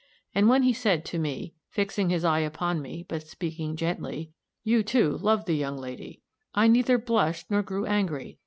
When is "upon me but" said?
2.39-3.27